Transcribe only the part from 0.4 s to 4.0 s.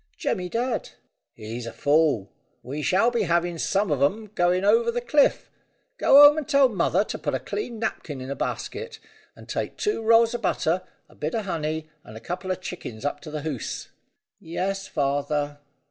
Dadd." "He's a fool. We shall be having some